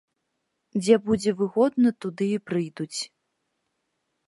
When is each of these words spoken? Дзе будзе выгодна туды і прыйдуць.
Дзе 0.81 0.95
будзе 1.09 1.31
выгодна 1.41 1.93
туды 2.07 2.25
і 2.39 2.41
прыйдуць. 2.47 2.99